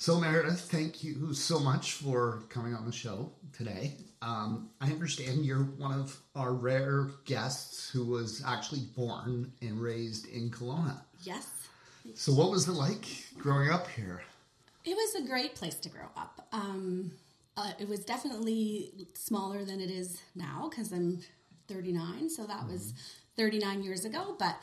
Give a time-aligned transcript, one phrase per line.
[0.00, 3.94] So, Meredith, thank you so much for coming on the show today.
[4.22, 10.28] Um, I understand you're one of our rare guests who was actually born and raised
[10.28, 11.00] in Kelowna.
[11.24, 11.48] Yes.
[12.14, 13.06] So, what was it like
[13.38, 14.22] growing up here?
[14.84, 16.46] It was a great place to grow up.
[16.52, 17.10] Um,
[17.56, 21.18] uh, it was definitely smaller than it is now because I'm
[21.66, 22.94] 39, so that was
[23.36, 24.36] 39 years ago.
[24.38, 24.62] But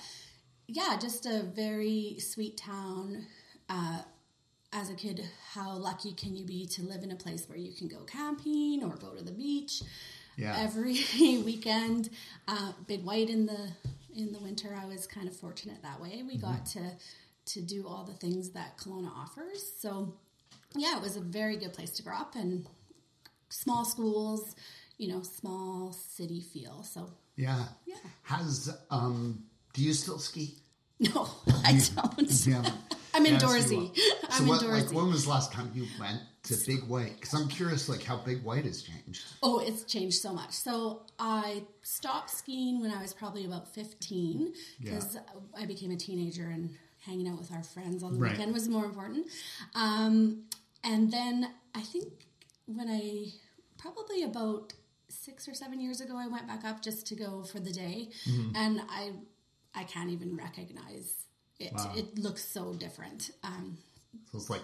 [0.68, 3.26] yeah, just a very sweet town.
[3.68, 4.00] Uh,
[4.74, 5.24] as a kid,
[5.54, 8.84] how lucky can you be to live in a place where you can go camping
[8.84, 9.82] or go to the beach
[10.38, 10.56] Yeah.
[10.60, 12.10] every weekend?
[12.48, 13.70] Uh, Big White in the
[14.14, 16.24] in the winter, I was kind of fortunate that way.
[16.28, 16.92] We got to
[17.48, 19.64] to do all the things that Kelowna offers.
[19.80, 20.14] So
[20.76, 22.66] yeah, it was a very good place to grow up and
[23.50, 24.56] small schools,
[24.98, 26.84] you know, small city feel.
[26.84, 27.66] So Yeah.
[27.86, 27.96] Yeah.
[28.24, 30.56] Has, um, do you still ski?
[31.00, 31.30] no,
[31.64, 32.32] I don't.
[32.48, 32.64] Yeah.
[33.16, 33.78] I'm indoorsy.
[33.78, 33.94] will.
[34.30, 34.86] I'm so what, indoorsy.
[34.88, 37.16] like, when was the last time you went to Big White?
[37.20, 39.24] Because I'm curious, like, how Big White has changed.
[39.42, 40.52] Oh, it's changed so much.
[40.52, 45.18] So I stopped skiing when I was probably about 15 because
[45.58, 46.70] I became a teenager and
[47.06, 48.32] hanging out with our friends on the Right.
[48.32, 49.28] weekend was more important.
[49.76, 50.44] Um,
[50.84, 52.08] and then I think
[52.68, 53.28] when I
[53.78, 54.74] probably about
[55.10, 58.10] six or seven years ago, I went back up just to go for the day,
[58.28, 58.56] Mm-hmm.
[58.56, 59.12] and I
[59.76, 61.14] I can't even recognize
[61.60, 61.74] it.
[61.74, 61.94] Wow.
[61.96, 63.32] It looks so different.
[63.44, 63.78] Um,
[64.32, 64.62] So it's like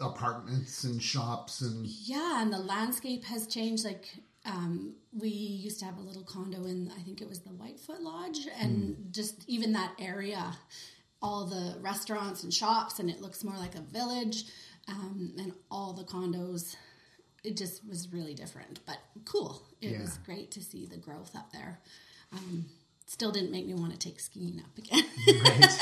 [0.00, 3.84] apartments and shops and Yeah, and the landscape has changed.
[3.84, 4.08] Like
[4.44, 8.00] um, we used to have a little condo in, I think it was the Whitefoot
[8.00, 10.54] Lodge, and just even that area,
[11.22, 14.44] all the restaurants and shops, and it looks more like a village,
[14.88, 16.76] um, and all the condos.
[17.42, 19.62] It just was really different, but cool.
[19.80, 20.00] It Yeah.
[20.02, 21.80] was great to see the growth up there.
[22.32, 22.66] Um,
[23.06, 25.04] still didn't make me want to take skiing up again.
[25.44, 25.78] right.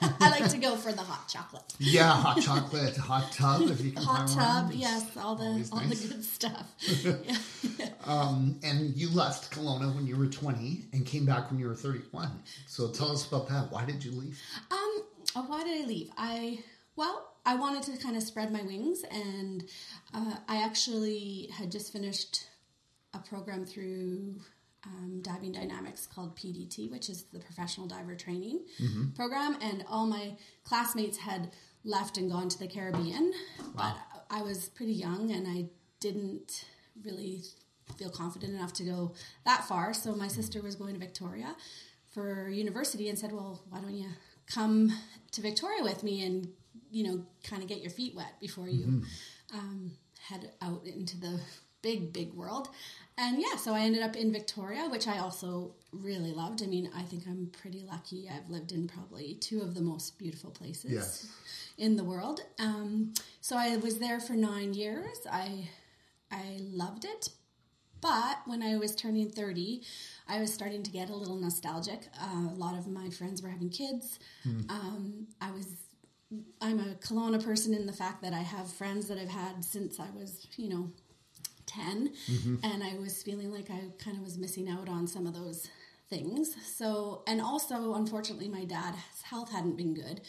[0.20, 1.62] I like to go for the hot chocolate.
[1.78, 4.76] yeah, hot chocolate, hot tub if you can Hot tub, one.
[4.76, 6.02] yes, all the always all nice.
[6.02, 6.74] the good stuff.
[7.78, 7.88] yeah.
[8.04, 11.74] Um, and you left Kelowna when you were 20 and came back when you were
[11.74, 12.30] 31.
[12.66, 13.70] So tell us about that.
[13.72, 14.40] Why did you leave?
[14.70, 15.02] Um,
[15.36, 16.10] uh, why did I leave?
[16.18, 16.58] I
[16.96, 19.64] well, I wanted to kind of spread my wings, and
[20.12, 22.46] uh, I actually had just finished
[23.14, 24.36] a program through
[24.86, 28.64] um, Diving Dynamics called PDT, which is the Professional Diver Training
[29.14, 31.52] Program, and all my classmates had
[31.84, 33.32] left and gone to the Caribbean,
[33.74, 33.96] but
[34.30, 35.66] I was pretty young and I
[36.00, 36.64] didn't
[37.04, 37.42] really
[37.98, 39.92] feel confident enough to go that far.
[39.92, 41.54] So my sister was going to Victoria
[42.12, 44.08] for university and said, "Well, why don't you
[44.46, 44.92] come
[45.32, 46.48] to Victoria with me and
[46.90, 49.02] you know kind of get your feet wet before you
[49.52, 49.92] um,
[50.28, 51.40] head out into the
[51.88, 52.66] big big world."
[53.16, 55.48] And yeah, so I ended up in Victoria, which I also
[55.92, 56.58] really loved.
[56.64, 58.28] I mean, I think I'm pretty lucky.
[58.34, 61.26] I've lived in probably two of the most beautiful places Yes.
[61.78, 62.38] in the world.
[62.58, 65.18] Um, so I was there for nine years.
[65.30, 65.68] I
[66.44, 66.44] I
[66.82, 67.22] loved it,
[68.00, 69.82] but when I was turning thirty,
[70.26, 72.00] I was starting to get a little nostalgic.
[72.20, 74.18] Uh, a lot of my friends were having kids.
[74.76, 75.66] Um, I was.
[76.60, 80.00] I'm a Kelowna person in the fact that I have friends that I've had since
[80.00, 80.84] I was, you know,
[81.74, 82.12] 10
[82.62, 85.68] and I was feeling like I kind of was missing out on some of those
[86.08, 86.54] things.
[86.76, 90.20] So, and also, unfortunately, my dad's health hadn't been good.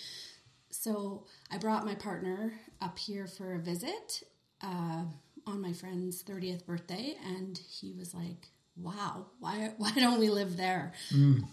[0.69, 4.23] So, I brought my partner up here for a visit
[4.61, 5.03] uh,
[5.47, 10.57] on my friend's 30th birthday, and he was like, Wow, why, why don't we live
[10.57, 10.93] there?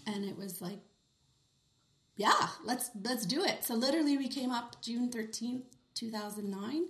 [0.05, 0.79] And it was like,
[2.15, 3.63] yeah, let's let's do it.
[3.63, 5.63] So literally we came up June 13th,
[5.95, 6.85] 2009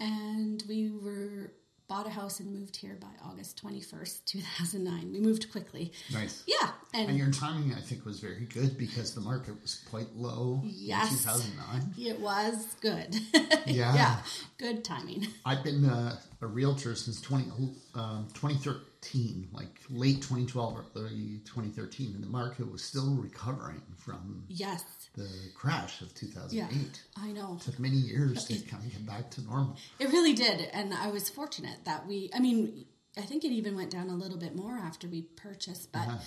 [0.00, 1.52] and we were
[1.88, 5.12] bought a house and moved here by August 21st, 2009.
[5.12, 5.92] We moved quickly.
[6.12, 6.42] Nice.
[6.46, 10.14] Yeah, and, And your timing, I think, was very good because the market was quite
[10.16, 11.12] low Yes.
[11.12, 11.94] in 2009.
[11.98, 13.16] it was good.
[13.66, 13.94] Yeah.
[13.96, 14.16] yeah,
[14.58, 15.26] good timing.
[15.44, 17.50] I've been uh, a realtor since 20,
[17.96, 24.44] um, 2013, like late 2012 or early 2013, and the market was still recovering from
[24.48, 24.84] Yes.
[25.16, 26.52] The crash of 2008.
[26.52, 27.22] Yeah.
[27.22, 27.56] I know.
[27.60, 29.76] It took many years to kind of get back to normal.
[29.98, 32.30] It really did, and I was fortunate that we.
[32.34, 32.84] I mean,
[33.16, 36.18] I think it even went down a little bit more after we purchased, but Uh-huh.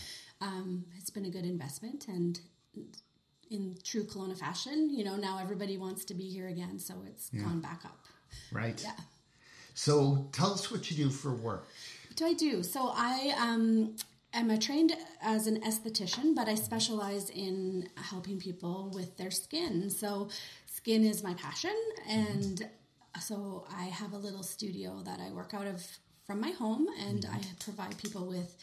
[0.41, 2.07] um, it's been a good investment.
[2.07, 2.39] And
[3.51, 7.29] in true Kelowna fashion, you know, now everybody wants to be here again, so it's
[7.29, 8.05] gone back up.
[8.51, 8.81] Right.
[8.83, 8.95] Yeah.
[9.75, 11.67] So tell us what you do for work.
[12.07, 12.63] What do I do?
[12.63, 13.95] So I um,
[14.33, 19.89] am a trained as an esthetician, but I specialize in helping people with their skin.
[19.89, 20.29] So
[20.65, 21.75] skin is my passion,
[22.07, 22.67] and
[23.19, 25.85] so I have a little studio that I work out of
[26.25, 28.55] from my home, and I provide people with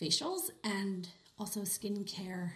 [0.00, 1.08] facials and
[1.38, 2.50] also skincare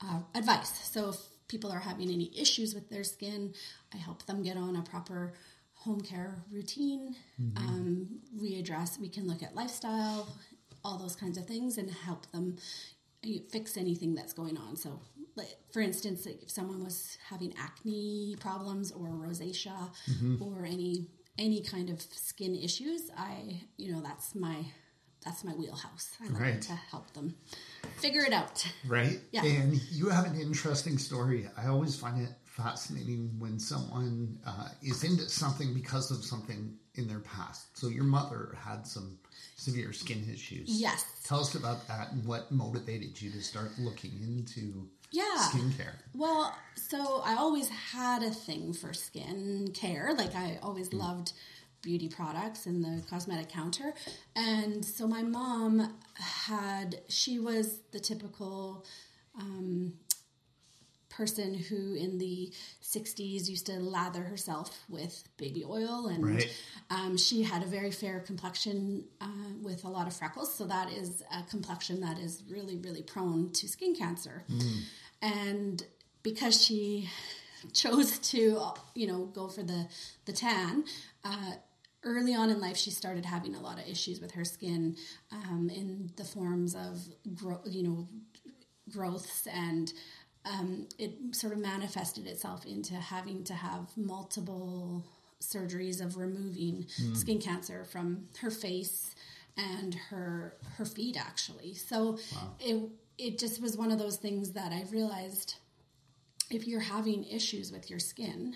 [0.00, 0.90] uh, advice.
[0.90, 1.16] So if
[1.48, 3.54] people are having any issues with their skin,
[3.92, 5.34] I help them get on a proper
[5.74, 7.16] home care routine.
[7.56, 10.28] Um, we address, we can look at lifestyle,
[10.84, 12.56] all those kinds of things, and help them
[13.50, 14.76] fix anything that's going on.
[14.76, 15.00] So,
[15.72, 19.90] for instance, if someone was having acne problems or rosacea
[20.40, 21.06] or any
[21.38, 24.64] any kind of skin issues, I you know that's my
[25.24, 26.16] that's my wheelhouse.
[26.20, 26.62] I like Right.
[26.62, 27.36] to help them
[27.96, 28.66] figure it out.
[28.86, 29.20] Right?
[29.30, 29.44] Yeah.
[29.44, 31.48] And you have an interesting story.
[31.56, 37.08] I always find it fascinating when someone uh, is into something because of something in
[37.08, 37.76] their past.
[37.78, 39.18] So your mother had some
[39.56, 40.68] severe skin issues.
[40.68, 41.04] Yes.
[41.24, 45.48] Tell us about that and what motivated you to start looking into Yeah.
[45.50, 45.94] skincare.
[46.14, 50.14] Well, so I always had a thing for skin care.
[50.14, 51.32] Like I always loved
[51.80, 53.94] beauty products and the cosmetic counter.
[54.36, 58.84] And so my mom had, she was the typical
[59.38, 59.94] um,
[61.16, 66.50] person who in the 60s used to lather herself with baby oil and Right.
[66.90, 69.26] um, she had a very fair complexion uh,
[69.62, 70.54] with a lot of freckles.
[70.54, 74.44] So that is a complexion that is really really prone to skin cancer.
[75.20, 75.82] And
[76.22, 77.08] because she
[77.72, 78.60] chose to
[78.94, 79.86] you know go for the
[80.24, 80.84] the tan
[81.24, 81.52] uh,
[82.02, 84.96] early on in life she started having a lot of issues with her skin
[85.30, 86.98] um, in the forms of
[87.36, 88.08] gro- you know
[88.90, 89.92] growths and
[90.44, 95.04] um, it sort of manifested itself into having to have multiple
[95.40, 99.14] surgeries of removing skin cancer from her face
[99.56, 101.74] and her her feet actually.
[101.74, 102.18] So
[102.60, 105.56] it it just was one of those things that I realized
[106.50, 108.54] if you're having issues with your skin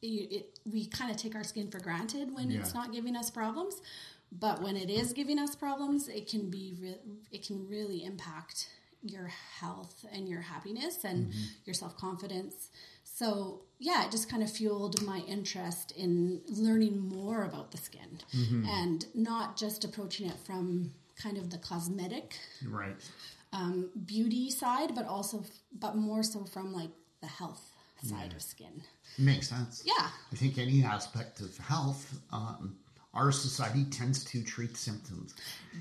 [0.00, 3.30] you, it, we kind of take our skin for granted when it's not giving us
[3.30, 3.80] problems.
[4.32, 6.98] But when it is giving us problems it can be re-
[7.30, 8.68] it can really impact
[9.04, 9.30] your
[9.60, 11.32] health and your happiness and
[11.64, 12.70] your self-confidence.
[13.04, 18.18] So yeah it just kind of fueled my interest in learning more about the skin
[18.68, 20.90] and not just approaching it from
[21.22, 22.36] kind of the cosmetic
[22.66, 22.96] Right.
[23.52, 25.44] um, beauty side but also
[25.78, 26.90] but more so from like
[27.20, 27.62] the health
[28.02, 28.82] side of skin.
[29.18, 29.82] Makes sense.
[29.86, 30.08] yeah.
[30.32, 32.76] I think any aspect of health, um,
[33.14, 35.34] our society tends to treat symptoms.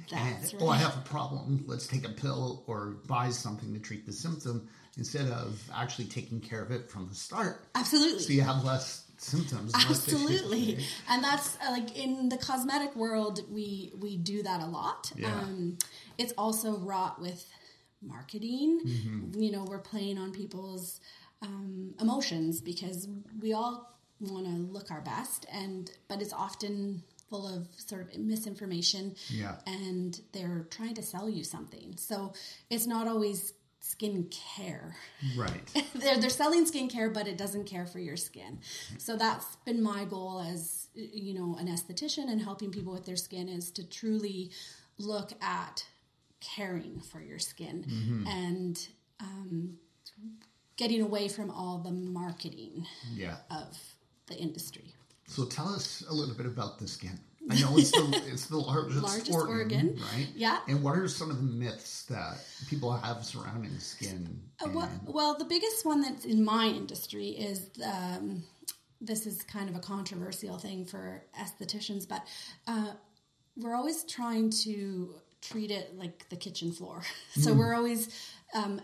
[0.09, 1.63] That's and, oh, I have a problem.
[1.67, 6.39] Let's take a pill or buy something to treat the symptom instead of actually taking
[6.39, 7.65] care of it from the start.
[7.75, 9.73] absolutely So you have less symptoms.
[9.73, 14.61] and less Absolutely, and that's uh, like in the cosmetic world, we we do that
[14.61, 15.11] a lot.
[15.15, 15.33] Yeah.
[15.33, 15.77] Um,
[16.17, 17.45] it's also wrought with
[18.01, 18.81] marketing.
[18.85, 19.41] Mm-hmm.
[19.41, 20.99] You know, we're playing on people's
[21.41, 23.07] um, emotions because
[23.41, 23.89] we all
[24.19, 27.03] want to look our best, and but it's often
[27.33, 29.15] full of sort of misinformation.
[29.29, 29.55] Yeah.
[29.65, 31.95] and they're trying to sell you something.
[31.97, 32.33] So
[32.69, 34.95] it's not always skin care
[35.35, 35.67] Right.
[35.95, 38.59] they're, they're selling skincare, but it doesn't care for your skin.
[38.99, 43.15] So that's been my goal as you know an esthetician and helping people with their
[43.15, 44.51] skin is to truly
[44.99, 45.83] look at
[46.39, 48.87] caring for your skin and
[49.19, 49.77] um,
[50.77, 53.37] getting away from all the marketing Yeah.
[53.49, 53.77] of
[54.27, 54.92] the industry.
[55.27, 57.19] So tell us a little bit about the skin.
[57.49, 59.99] I know it's the it's the largest, Largest organ, organ.
[60.13, 60.27] right?
[60.35, 60.59] Yeah.
[60.67, 62.37] And what are some of the myths that
[62.69, 64.39] people have surrounding skin?
[64.63, 68.43] Uh, Well, well, the biggest one that's in my industry is um,
[69.01, 72.25] this is kind of a controversial thing for estheticians, but
[72.67, 72.91] uh,
[73.57, 77.03] we're always trying to treat it like the kitchen floor.
[77.33, 78.07] So we're always
[78.55, 78.79] um,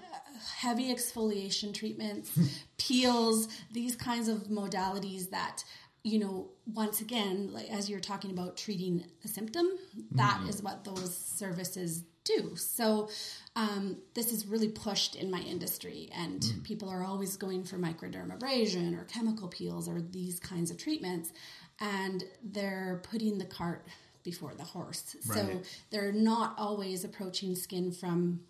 [0.58, 2.38] heavy exfoliation treatments,
[2.78, 5.64] peels, these kinds of modalities that
[6.04, 9.68] you know once again like as you're talking about treating a symptom
[10.12, 12.56] that is what those services do.
[12.56, 13.10] So
[13.56, 19.00] um, this is really pushed in my industry and people are always going for microdermabrasion
[19.00, 21.32] or chemical peels or these kinds of treatments
[21.80, 23.88] and they're putting the cart
[24.24, 25.16] before the horse.
[25.22, 28.42] So they're not always approaching skin from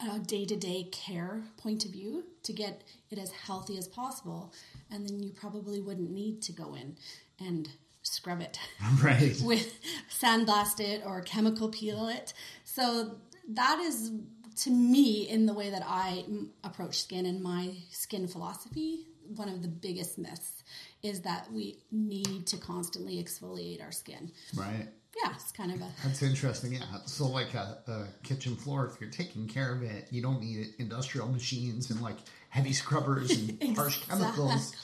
[0.00, 4.52] a day-to-day care point of view to get it as healthy as possible
[4.90, 6.96] and then you probably wouldn't need to go in
[7.40, 7.70] and
[8.02, 8.58] scrub it
[9.02, 9.40] right.
[9.44, 12.34] with sandblast it or chemical peel it
[12.64, 13.16] so
[13.48, 14.12] that is
[14.56, 16.24] to me in the way that i
[16.62, 20.62] approach skin and my skin philosophy one of the biggest myths
[21.02, 24.88] is that we need to constantly exfoliate our skin Right.
[25.22, 26.74] Yeah it's kind of a That's interesting.
[26.74, 26.82] Yeah.
[27.06, 30.74] So, like a, a kitchen floor, if you're taking care of it, you don't need
[30.78, 32.16] industrial machines and like
[32.50, 34.74] heavy scrubbers and harsh chemicals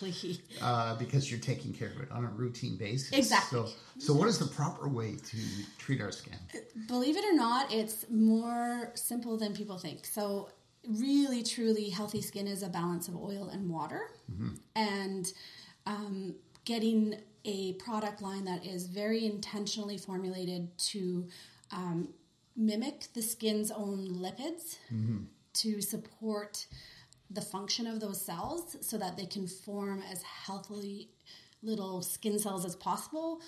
[0.60, 3.12] uh, because you're taking care of it on a routine basis.
[3.12, 3.60] Exactly.
[3.60, 5.36] So, so what is the proper way to
[5.78, 6.36] treat our skin?
[6.86, 10.04] believe it or not, it's more simple than people think.
[10.04, 10.50] So,
[10.88, 14.10] really, truly, healthy skin is a balance of oil and water,
[14.76, 15.32] and
[15.86, 16.34] um,
[16.64, 21.26] getting a product line that is very intentionally formulated to
[21.72, 22.08] um,
[22.56, 24.76] mimic the skin's own lipids
[25.54, 26.66] to support
[27.30, 31.08] the function of those cells so that they can form as healthily
[31.62, 33.40] little skin cells as possible.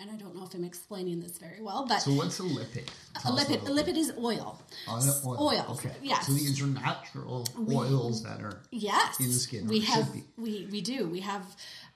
[0.00, 2.86] And I don't know if I'm explaining this very well, but So what's a lipid?
[3.16, 4.62] a Tell lipid, a lipid is oil.
[4.88, 5.48] Uh, oil.
[5.48, 5.92] Oils, Okay.
[6.02, 6.26] yes.
[6.26, 10.80] So these are natural oils that are Yes, in the skin, We have we we
[10.82, 11.08] do.
[11.08, 11.44] We have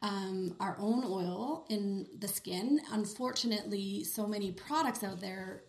[0.03, 2.81] um, our own oil in the skin.
[2.93, 5.63] Unfortunately, so many products out there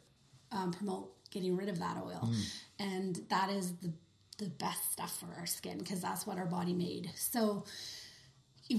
[0.52, 2.42] um, promote getting rid of that oil, Hmm.
[2.80, 3.94] and that is the
[4.40, 7.12] the best stuff for our skin because that's what our body made.
[7.16, 7.66] So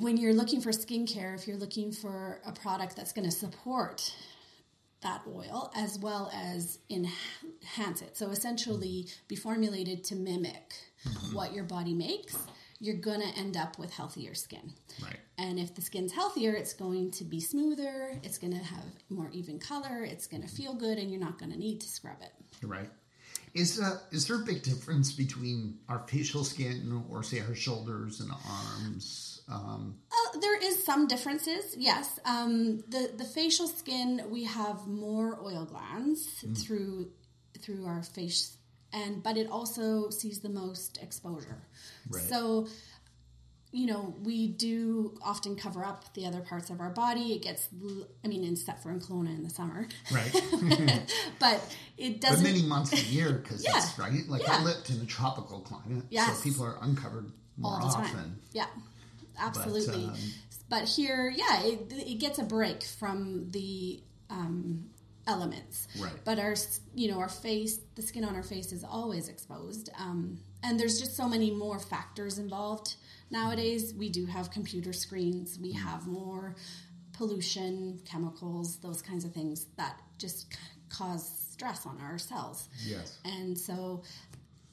[0.00, 4.12] when you're looking for skincare, if you're looking for a product that's going to support
[5.02, 8.16] that oil as well as enhance it.
[8.16, 10.74] So essentially be formulated to mimic
[11.32, 12.36] what your body makes,
[12.84, 14.74] you're going to end up with healthier skin.
[15.02, 15.16] right.
[15.38, 19.30] And if the skin's healthier, it's going to be smoother, it's going to have more
[19.32, 22.18] even color, it's going to feel good, and you're not going to need to scrub
[22.20, 22.32] it.
[22.60, 22.90] You're right.
[23.54, 28.20] Is uh, is there a big difference between our facial skin or say our shoulders
[28.20, 29.42] and arms?
[29.48, 32.18] Um, Uh, there is some differences, yes.
[32.24, 37.10] Um, the the facial skin we have more oil glands through
[37.60, 38.56] through our face,
[38.92, 41.62] and but it also sees the most exposure.
[42.10, 42.22] Right.
[42.28, 42.68] So,
[43.72, 47.32] you know, we do often cover up the other parts of our body.
[47.32, 47.68] It gets,
[48.24, 51.10] I mean, except for in Kelowna in the summer, right.
[51.40, 51.60] but
[51.98, 52.44] it doesn't.
[52.44, 53.76] many months a year because Yeah.
[53.76, 54.28] it's right.
[54.28, 54.58] Like Yeah.
[54.60, 56.38] I lived in a tropical climate, Yes.
[56.38, 58.14] so people are uncovered more all the often.
[58.14, 58.38] time.
[58.52, 58.66] Yeah,
[59.38, 60.10] absolutely.
[60.68, 64.84] But, um, here, yeah, it, it gets a break from the um,
[65.26, 65.88] elements.
[65.98, 66.12] Right.
[66.24, 66.54] But our,
[66.94, 70.98] you know, our face, the skin on our face is always exposed, um, and there's
[70.98, 72.96] just so many more factors involved
[73.30, 73.94] nowadays.
[73.94, 75.58] We do have computer screens.
[75.60, 76.56] We have more
[77.12, 80.56] pollution, chemicals, those kinds of things that just
[80.88, 82.68] cause stress on our cells.
[82.84, 83.18] Yes.
[83.24, 84.02] And so,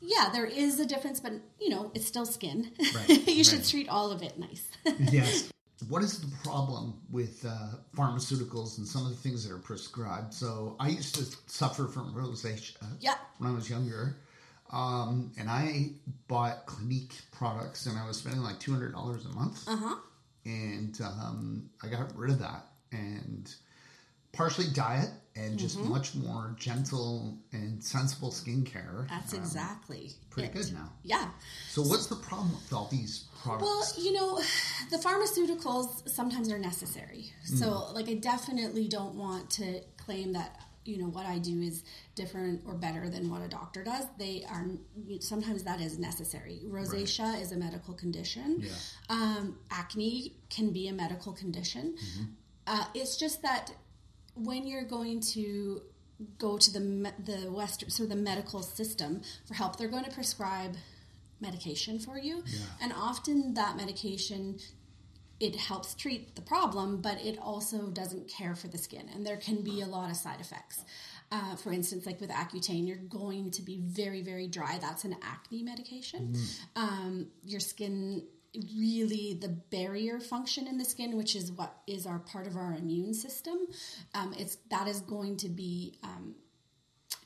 [0.01, 2.71] yeah, there is a difference, but you know, it's still skin.
[2.95, 3.67] Right, you should right.
[3.67, 4.67] treat all of it nice.
[5.11, 5.51] yes.
[5.89, 10.31] What is the problem with uh, pharmaceuticals and some of the things that are prescribed?
[10.33, 13.15] So I used to suffer from rosacea Yeah.
[13.39, 14.17] when I was younger,
[14.71, 15.91] um, and I
[16.27, 19.95] bought Clinique products, and I was spending like two hundred dollars a month, Uh huh.
[20.45, 23.53] and um, I got rid of that, and
[24.33, 25.89] partially diet and just Mm-hmm.
[25.89, 29.07] much more gentle and sensible skincare.
[29.09, 30.53] That's Um, exactly pretty it.
[30.53, 30.89] good now.
[31.03, 31.29] Yeah.
[31.69, 33.63] So what's the problem with all these products?
[33.63, 34.41] Well, you know,
[34.89, 37.31] the pharmaceuticals sometimes are necessary.
[37.45, 41.83] So, like, I definitely don't want to claim that you know what I do is
[42.15, 44.05] different or better than what a doctor does.
[44.17, 44.65] They are
[45.19, 46.61] sometimes that is necessary.
[46.67, 48.61] Rosacea is a medical condition.
[48.61, 48.69] Yeah.
[49.09, 51.95] Um, acne can be a medical condition.
[52.65, 53.71] Uh, it's just that
[54.35, 55.81] when you're going to
[56.37, 60.11] go to the me- the western so the medical system for help, they're going to
[60.11, 60.75] prescribe
[61.39, 62.43] medication for you,
[62.81, 64.59] and often that medication
[65.41, 69.37] it helps treat the problem, but it also doesn't care for the skin, and there
[69.37, 70.85] can be a lot of side effects.
[71.31, 74.77] Uh, for instance, like with Accutane, you're going to be very, very dry.
[74.79, 76.35] That's an acne medication.
[76.75, 78.23] Um, your skin
[78.75, 82.73] really the barrier function in the skin, which is what is our part of our
[82.73, 83.57] immune system.
[84.13, 86.35] Um, it's that is going to be um,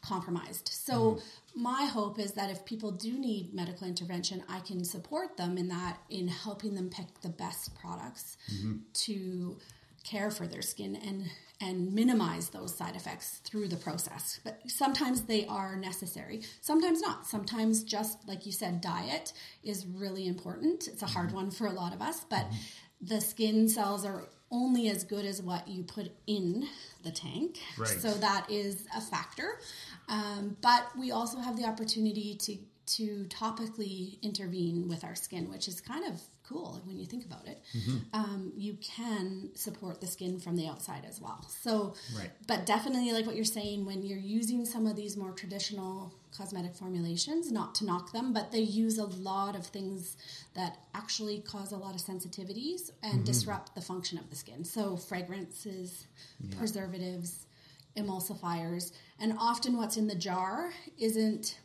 [0.01, 0.69] compromised.
[0.71, 1.19] So
[1.55, 5.69] my hope is that if people do need medical intervention, I can support them in
[5.69, 8.77] that in helping them pick the best products mm-hmm.
[8.93, 9.57] to
[10.03, 11.25] care for their skin and
[11.61, 14.41] and minimize those side effects through the process.
[14.43, 17.25] But sometimes they are necessary, sometimes not.
[17.25, 19.31] Sometimes just like you said diet
[19.63, 20.89] is really important.
[20.89, 21.37] It's a hard mm-hmm.
[21.37, 23.05] one for a lot of us, but mm-hmm.
[23.07, 26.67] the skin cells are only as good as what you put in
[27.03, 27.59] the tank.
[27.77, 27.87] Right.
[27.87, 29.59] So that is a factor.
[30.07, 32.57] Um, but we also have the opportunity to
[32.87, 37.47] to topically intervene with our skin, which is kind of cool when you think about
[37.47, 37.59] it.
[38.13, 41.43] Um, you can support the skin from the outside as well.
[41.49, 42.29] So, Right.
[42.45, 46.75] but definitely like what you're saying, when you're using some of these more traditional cosmetic
[46.75, 50.15] formulations, not to knock them, but they use a lot of things
[50.53, 54.63] that actually cause a lot of sensitivities and disrupt the function of the skin.
[54.63, 56.05] So, fragrances,
[56.55, 57.44] preservatives,
[57.97, 61.57] emulsifiers, and often what's in the jar isn't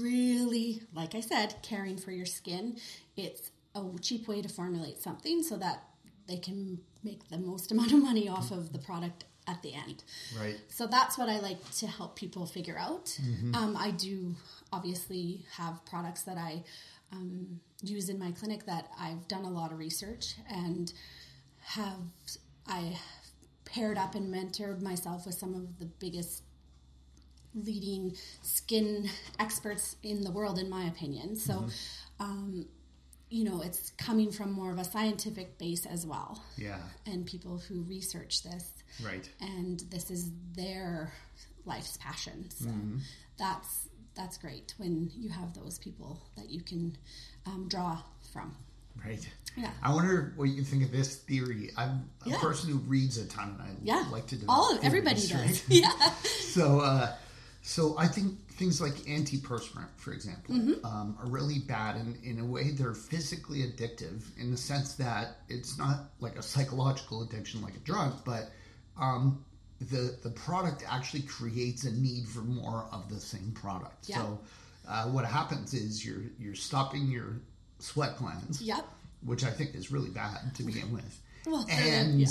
[0.00, 2.78] really, like I said, caring for your skin.
[3.16, 5.82] It's a cheap way to formulate something so that
[6.26, 10.04] they can make the most amount of money off of the product at the end.
[10.38, 10.58] Right.
[10.68, 13.18] So that's what I like to help people figure out.
[13.54, 14.34] Um, I do
[14.72, 16.62] obviously have products that I
[17.12, 20.92] um, use in my clinic that I've done a lot of research and
[21.60, 21.96] have
[22.66, 22.98] I
[23.68, 26.42] paired up and mentored myself with some of the biggest
[27.54, 29.08] leading skin
[29.38, 31.36] experts in the world, in my opinion.
[31.36, 32.24] So, Mm-hmm.
[32.24, 32.66] um,
[33.30, 36.78] you know, it's coming from more of a scientific base as well, Yeah.
[37.04, 38.72] and people who research this,
[39.02, 39.28] Right.
[39.40, 41.12] and this is their
[41.66, 42.48] life's passion.
[42.50, 42.98] So Mm-hmm.
[43.38, 46.96] that's that's great when you have those people that you can
[47.46, 48.56] um, draw from.
[49.04, 49.26] Right.
[49.56, 49.70] Yeah.
[49.82, 51.70] I wonder what you think of this theory.
[51.76, 52.38] I'm a Yeah.
[52.40, 55.62] person who reads a ton, and I Yeah, like to do all of everybody does.
[55.68, 55.90] Yeah,
[56.22, 57.14] So, uh,
[57.62, 60.84] so I think things like antiperspirant, for example, Mm-hmm.
[60.86, 65.38] um, are really bad, and in a way, they're physically addictive in the sense that
[65.48, 68.50] it's not like a psychological addiction like a drug, but
[68.96, 69.44] um,
[69.80, 74.08] the the product actually creates a need for more of the same product.
[74.08, 74.16] Yeah.
[74.16, 74.40] So,
[74.88, 77.40] uh, what happens is you're you're stopping your
[77.78, 78.84] sweat glands, yep.
[79.24, 81.20] which I think is really bad to begin with.
[81.46, 82.26] Well, and yeah.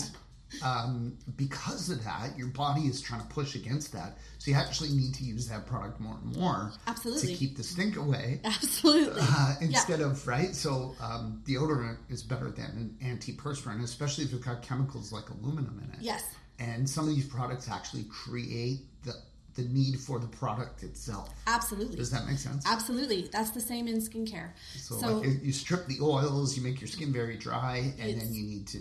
[0.64, 4.18] um, because of that, your body is trying to push against that.
[4.38, 7.30] So you actually need to use that product more and more Absolutely.
[7.30, 8.42] to keep the stink away.
[8.44, 9.22] Absolutely.
[9.22, 9.68] Uh, yeah.
[9.68, 14.62] instead of right, so um, deodorant is better than an antiperspirant, especially if it's got
[14.62, 16.02] chemicals like aluminum in it.
[16.02, 16.24] Yes.
[16.60, 19.14] And some of these products actually create the
[19.58, 21.30] the need for the product itself.
[21.48, 21.98] Absolutely.
[21.98, 22.64] Does that make sense?
[22.66, 23.28] Absolutely.
[23.34, 24.52] That's the same in skincare.
[24.78, 28.34] So, So, like you- strip the oils, you make your skin very dry, and then
[28.34, 28.80] you need to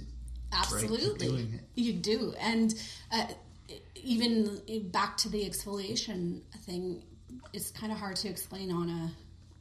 [0.52, 1.26] absolutely.
[1.28, 1.60] doing it.
[1.74, 2.34] You do.
[2.38, 2.72] And
[3.12, 3.26] uh,
[3.96, 4.60] even
[4.92, 7.02] back to the exfoliation thing,
[7.52, 9.10] it's kind of hard to explain on a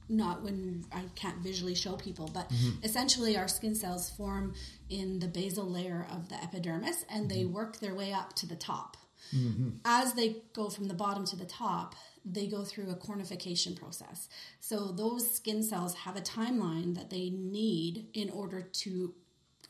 [0.08, 2.84] not when I can't visually show people, but Mm-hmm.
[2.84, 4.54] essentially our skin cells form
[4.90, 7.54] in the basal layer of the epidermis and they Mm-hmm.
[7.54, 8.98] work their way up to the top.
[9.34, 9.70] Mm-hmm.
[9.86, 14.28] As they go from the bottom to the top, they go through a cornification process.
[14.60, 19.14] So those skin cells have a timeline that they need in order to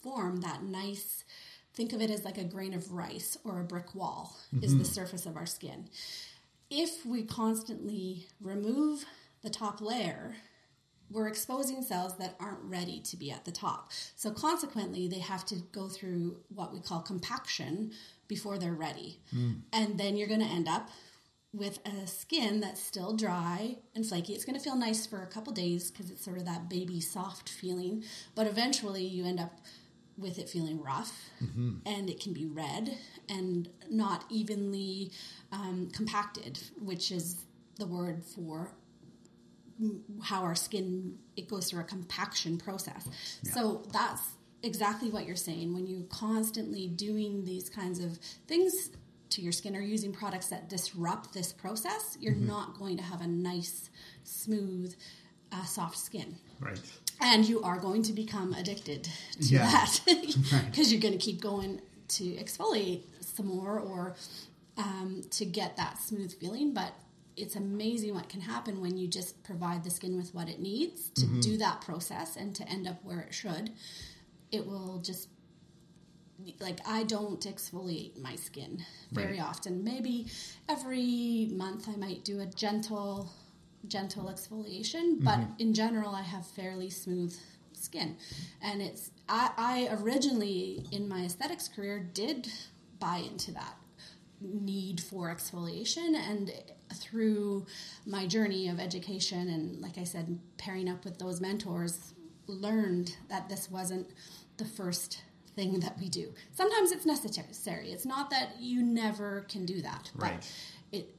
[0.02, 1.24] form that nice
[1.76, 4.84] think of it as like a grain of rice or a brick wall is the
[4.84, 4.94] mm-hmm.
[4.94, 5.90] surface of our skin.
[6.70, 9.06] If we constantly remove
[9.44, 10.36] the top layer,
[11.12, 13.92] we're exposing cells that aren't ready to be at the top.
[14.16, 17.92] So consequently, they have to go through what we call compaction
[18.28, 19.20] before they're ready.
[19.72, 20.90] And then you're going to end up
[21.54, 24.34] with a skin that's still dry and flaky.
[24.34, 27.00] It's going to feel nice for a couple days because it's sort of that baby
[27.00, 28.04] soft feeling,
[28.36, 29.62] but eventually you end up
[30.18, 31.30] with it feeling rough
[31.86, 32.98] and it can be red
[33.30, 35.12] and not evenly
[35.52, 37.46] um, compacted, which is
[37.78, 38.74] the word for
[40.24, 43.08] how our skin it goes through a compaction process.
[43.44, 44.22] So that's
[44.64, 48.90] exactly what you're saying when you're constantly doing these kinds of things
[49.32, 53.22] to your skin or using products that disrupt this process, you're not going to have
[53.22, 53.90] a nice,
[54.24, 54.96] smooth,
[55.52, 56.36] uh, soft skin.
[56.60, 56.80] right.
[57.22, 59.10] And you are going to become addicted to
[59.40, 59.66] Yeah.
[59.72, 60.00] that
[60.54, 60.66] Right.
[60.72, 64.16] because you're going to keep going to exfoliate some more or
[64.78, 66.74] um, to get that smooth feeling.
[66.74, 66.94] But
[67.38, 71.10] it's amazing what can happen when you just provide the skin with what it needs
[71.10, 71.40] to Mm-hmm.
[71.42, 73.72] do that process and to end up where it should.
[74.52, 75.30] It will just
[76.60, 79.42] like I don't exfoliate my skin very Right.
[79.50, 79.84] often.
[79.84, 80.28] Maybe
[80.68, 83.30] every month I might do a gentle
[83.88, 87.36] gentle exfoliation, but in general I have fairly smooth
[87.74, 88.18] skin.
[88.62, 92.48] And it's I, I originally in my aesthetics career did
[93.00, 93.76] buy into that
[94.42, 96.52] need for exfoliation and
[96.96, 97.66] through
[98.06, 102.14] my journey of education and like I said pairing up with those mentors
[102.48, 104.08] learned that this wasn't
[104.58, 105.22] the first
[105.56, 106.34] thing that we do.
[106.54, 107.92] Sometimes it's necessary.
[107.92, 110.50] It's not that you never can do that, but
[110.92, 111.16] it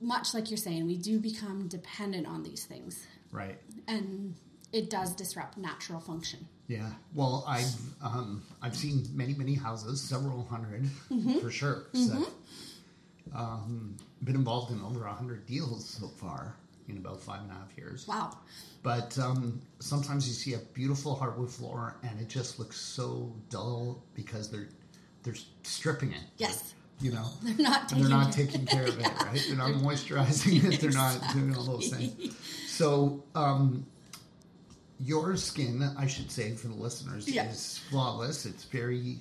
[0.00, 3.58] much like you're saying, we do become dependent on these things Right.
[3.88, 4.34] and
[4.72, 6.46] it does disrupt natural function.
[6.66, 6.90] Yeah.
[7.14, 11.38] Well, I've um, I've seen many many houses, several 100 Mm-hmm.
[11.40, 11.84] for sure.
[11.94, 12.26] So,
[13.34, 16.56] um, been involved in over hundred deals so far
[16.88, 18.06] in about five and a half years.
[18.08, 18.36] Wow.
[18.82, 24.02] But um, sometimes you see a beautiful hardwood floor and it just looks so dull
[24.14, 24.68] because they're
[25.22, 26.20] they're stripping it.
[26.36, 26.74] Yes.
[27.00, 29.44] You know, They're not and they're taking not care- taking care of it, right?
[29.48, 30.80] They're not moisturizing it.
[30.80, 32.34] They're not doing all those things.
[32.74, 33.86] So, um,
[34.98, 37.48] your skin, I should say for the listeners, Yeah.
[37.48, 38.46] is flawless.
[38.46, 39.18] It's very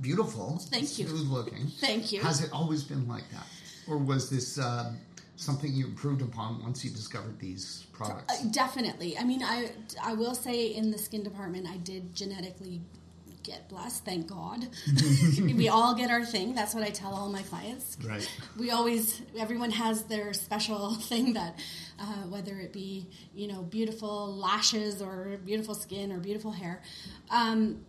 [0.00, 0.58] beautiful.
[0.70, 1.06] Thank you.
[1.06, 1.66] Smooth looking.
[1.78, 2.22] Thank you.
[2.22, 3.46] Has it always been like that,
[3.88, 4.98] or was this um,
[5.36, 8.32] something you improved upon once you discovered these products?
[8.32, 9.16] Uh, definitely.
[9.18, 9.70] I mean, I
[10.02, 12.80] I will say in the skin department, I did genetically
[13.46, 14.04] get blessed.
[14.04, 14.66] Thank God.
[15.40, 16.54] we all get our thing.
[16.54, 17.96] That's what I tell all my clients.
[18.04, 18.28] Right.
[18.58, 21.58] We always, everyone has their special thing that,
[21.98, 26.82] uh, whether it be you know beautiful lashes or beautiful skin or beautiful hair,
[27.30, 27.84] um,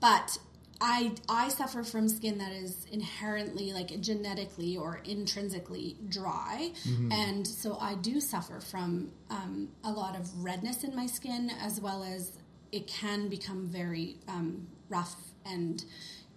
[0.00, 0.38] but
[0.80, 6.72] I I suffer from skin that is inherently like genetically or intrinsically dry,
[7.12, 11.80] and so I do suffer from um, a lot of redness in my skin, as
[11.80, 12.32] well as
[12.72, 15.84] it can become very um, rough and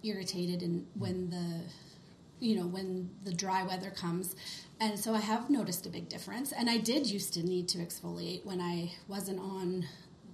[0.02, 1.60] irritated, and when the
[2.44, 4.34] you know when the dry weather comes.
[4.80, 6.52] And so i have noticed a big difference.
[6.52, 9.84] And i did used to need to exfoliate when i wasn't on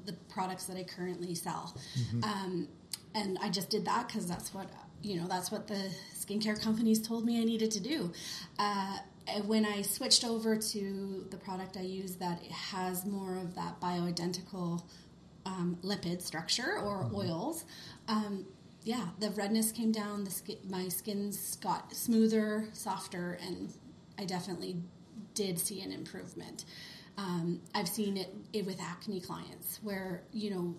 [0.04, 1.76] the products that i currently sell.
[2.22, 2.68] Um,
[3.16, 4.68] and i just did that because that's what
[5.02, 8.12] you know that's what the skincare companies told me i needed to do
[8.58, 8.98] uh,
[9.46, 14.82] when i switched over to the product i use that has more of that bioidentical
[15.46, 17.64] um, lipid structure or oils.
[18.08, 18.46] Um,
[18.82, 20.24] yeah, the redness came down.
[20.24, 23.72] The skin, my skin's got smoother, softer, and
[24.18, 24.76] I definitely
[25.34, 26.64] did see an improvement.
[27.16, 30.74] Um, I've seen it, it with acne clients where you know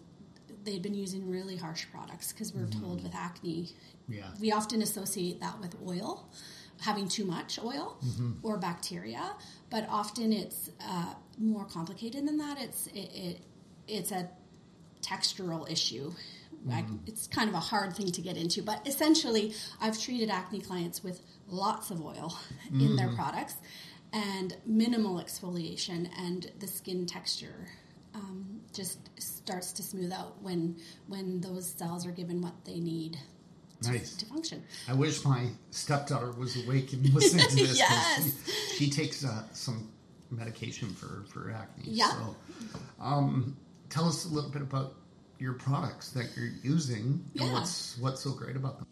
[0.67, 3.69] they'd been using really harsh products because we're told with acne,
[4.07, 4.25] Yeah.
[4.39, 6.27] we often associate that with oil,
[6.81, 7.97] having too much oil
[8.43, 9.25] or bacteria,
[9.71, 12.55] but often it's uh, more complicated than that.
[12.65, 13.37] It's it, it
[13.87, 14.29] it's a
[15.01, 16.11] textural issue.
[16.69, 20.59] I, it's kind of a hard thing to get into, but essentially, I've treated acne
[20.59, 22.37] clients with lots of oil
[22.73, 23.55] in their products
[24.11, 27.69] and minimal exfoliation, and the skin texture
[28.15, 33.17] um, just starts to smooth out when when those cells are given what they need
[33.83, 34.15] Nice.
[34.17, 34.63] to function.
[34.87, 37.77] I wish my stepdaughter was awake and listening to this.
[37.77, 38.31] Yes.
[38.75, 39.91] She, she takes uh, some
[40.31, 41.85] medication for, for acne.
[41.85, 42.09] Yeah.
[42.09, 42.35] So,
[42.99, 43.55] um,
[43.89, 44.95] tell us a little bit about
[45.39, 48.87] your products that you're using and what's what's so great about them.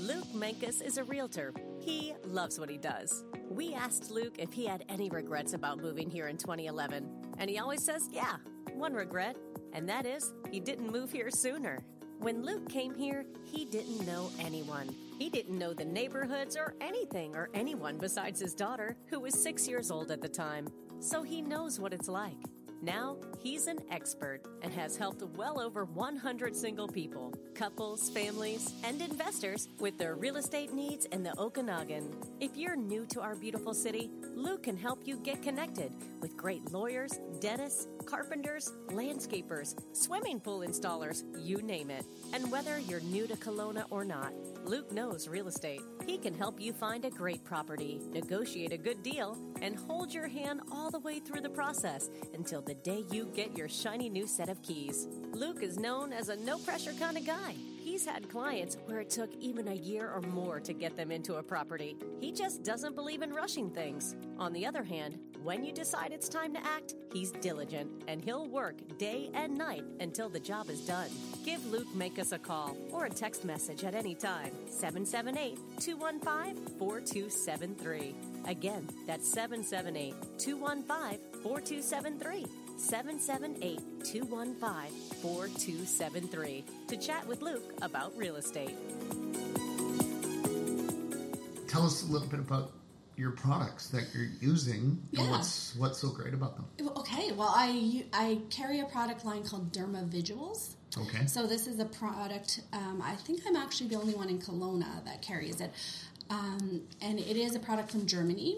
[0.00, 1.52] Luke Mankus is a realtor.
[1.80, 3.22] He loves what he does.
[3.48, 7.58] We asked Luke if he had any regrets about moving here in 2011, and he
[7.58, 8.36] always says, yeah,
[8.74, 9.36] one regret,
[9.72, 11.80] and that is he didn't move here sooner.
[12.20, 14.94] When Luke came here, he didn't know anyone.
[15.18, 19.66] He didn't know the neighborhoods or anything or anyone besides his daughter, who was six
[19.66, 20.68] years old at the time.
[21.00, 22.36] So he knows what it's like.
[22.82, 29.02] Now, he's an expert and has helped well over 100 single people, couples, families, and
[29.02, 32.16] investors with their real estate needs in the Okanagan.
[32.40, 36.72] If you're new to our beautiful city, Luke can help you get connected with great
[36.72, 42.06] lawyers, dentists, carpenters, landscapers, swimming pool installers, you name it.
[42.32, 44.32] And whether you're new to Kelowna or not,
[44.64, 45.80] Luke knows real estate.
[46.06, 50.28] He can help you find a great property, negotiate a good deal, and hold your
[50.28, 54.26] hand all the way through the process until the day you get your shiny new
[54.26, 55.08] set of keys.
[55.32, 57.54] Luke is known as a no pressure kind of guy.
[57.90, 61.34] He's had clients where it took even a year or more to get them into
[61.34, 61.96] a property.
[62.20, 64.14] He just doesn't believe in rushing things.
[64.38, 68.46] On the other hand, when you decide it's time to act, he's diligent and he'll
[68.46, 71.08] work day and night until the job is done.
[71.44, 78.14] Give Luke Mankus a call or a text message at any time 778 215 4273.
[78.46, 82.46] Again, that's 778 215 4273.
[82.80, 84.90] 778 215
[85.20, 88.74] 4273 to chat with Luke about real estate.
[91.68, 92.72] Tell us a little bit about
[93.16, 94.80] your products that you're using
[95.12, 95.30] and Yeah.
[95.30, 96.88] what's what's so great about them.
[96.96, 100.74] Okay, well, I I carry a product line called Dermaviduals.
[100.96, 101.26] Okay.
[101.26, 102.62] So this is a product.
[102.72, 105.70] Um, I think I'm actually the only one in Kelowna that carries it,
[106.30, 108.56] um, and it is a product from Germany.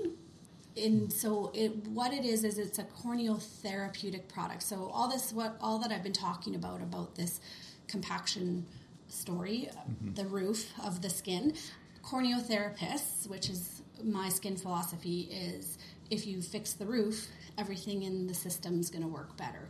[0.76, 4.62] And so it what it is is it's a corneotherapeutic product.
[4.62, 7.40] So all this what all that I've been talking about about this
[7.88, 8.66] compaction
[9.08, 9.68] story,
[10.14, 11.54] the roof of the skin.
[12.02, 15.78] Corneotherapists, which is my skin philosophy, is
[16.10, 19.68] if you fix the roof, everything in the system is going to work better.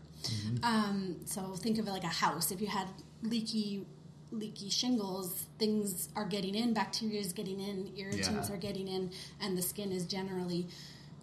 [0.62, 2.50] Um, so think of it like a house.
[2.50, 2.88] If you had
[3.22, 3.86] leaky
[4.32, 8.54] leaky shingles, things are getting in, bacteria is getting in, irritants Yeah.
[8.54, 10.66] are getting in, and the skin is generally,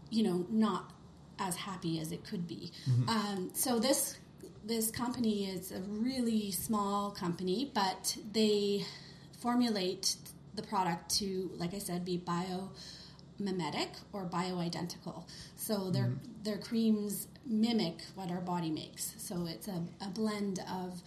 [0.10, 0.91] you know, not
[1.39, 2.72] as happy as it could be.
[3.08, 4.17] Um, so this
[4.63, 8.86] this company is a really small company, but they
[9.41, 10.15] formulate
[10.56, 12.69] the product to, like I said, be bio
[13.39, 15.24] mimetic or bioidentical.
[15.56, 16.12] So their
[16.43, 19.15] their creams mimic what our body makes.
[19.17, 21.02] So it's a, a blend of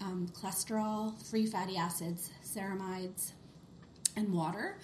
[0.00, 3.32] um, cholesterol, free fatty acids, ceramides,
[4.16, 4.78] and water.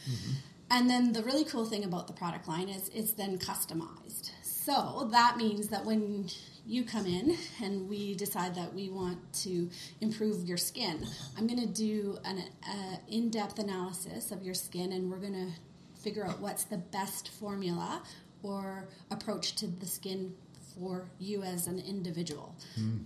[0.71, 4.31] And then the really cool thing about the product line is it's then customized.
[4.43, 6.29] So that means that when
[6.65, 9.69] you come in and we decide that we want to
[10.01, 15.11] improve your skin, I'm going to do an uh, in-depth analysis of your skin, and
[15.11, 18.03] we're going to figure out what's the best formula
[18.43, 20.35] or approach to the skin
[20.79, 22.55] for you as an individual.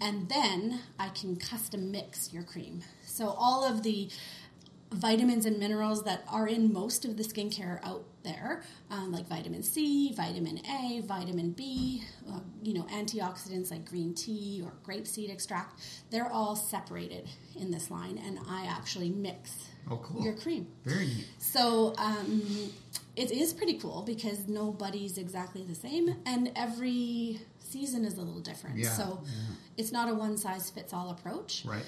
[0.01, 2.83] And then I can custom mix your cream.
[3.05, 4.09] So all of the
[4.93, 9.63] vitamins and minerals that are in most of the skincare out there, um, like vitamin
[9.63, 15.81] C, vitamin A, vitamin B, uh, you know, antioxidants like green tea or grapeseed extract.
[16.11, 20.23] They're all separated in this line, and I actually mix Oh, cool.
[20.23, 20.69] your cream.
[20.85, 21.27] Very neat.
[21.39, 22.43] So um,
[23.17, 28.41] it is pretty cool because nobody's exactly the same, and every season is a little
[28.41, 28.79] different.
[28.79, 29.33] Yeah, so yeah.
[29.77, 31.65] it's not a one size fits all approach.
[31.67, 31.85] Right.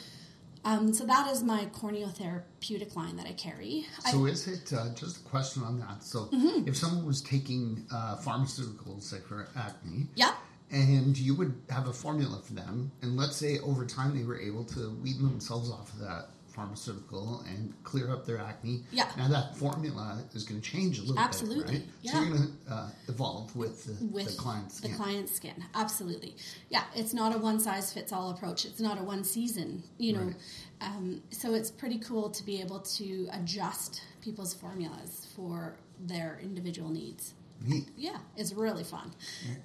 [0.65, 3.87] Um, so that is my corneotherapeutic line that I carry.
[4.11, 6.03] So I, is it uh, just a question on that?
[6.03, 6.69] So Mm-hmm.
[6.69, 10.35] if someone was taking uh, pharmaceuticals like for acne, yeah,
[10.71, 14.39] and you would have a formula for them, and let's say over time they were
[14.39, 16.27] able to wean themselves off of that
[16.59, 18.83] pharmaceutical and clear up their acne.
[18.91, 19.09] Yeah.
[19.17, 21.89] Now that formula is going to change a little Absolutely, bit, right?
[22.03, 22.13] yeah.
[22.13, 24.97] So you're going to uh, evolve with the, with the client's the skin.
[24.97, 25.65] client's skin.
[25.75, 26.35] Absolutely,
[26.69, 26.83] yeah.
[26.97, 28.65] It's not a one size fits all approach.
[28.65, 29.83] It's not a one season.
[29.99, 30.35] You know, Right.
[30.81, 36.91] um, so it's pretty cool to be able to adjust people's formulas for their individual
[36.91, 37.35] needs.
[37.61, 37.89] Neat.
[37.97, 39.13] Yeah, it's really fun.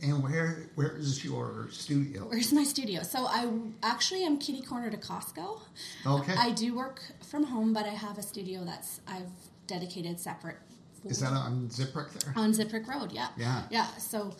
[0.01, 2.21] And where where is your studio?
[2.23, 3.03] Where's my studio?
[3.03, 3.47] So I
[3.83, 5.59] actually am kitty corner to Costco.
[6.05, 6.33] Okay.
[6.37, 9.29] I do work from home, but I have a studio that's I've
[9.67, 10.57] dedicated separate.
[11.01, 12.33] For, Is that on Ziprick there?
[12.35, 13.11] on Ziprick Road?
[13.11, 13.27] Yeah.
[13.37, 13.63] Yeah.
[13.69, 13.87] Yeah.
[13.97, 14.33] So,